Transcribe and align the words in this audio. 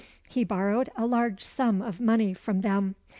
He 0.27 0.43
borrowed 0.43 0.89
a 0.95 1.05
large 1.05 1.43
sum 1.43 1.79
of 1.79 1.99
money 2.01 2.33
from 2.33 2.61
them. 2.61 2.95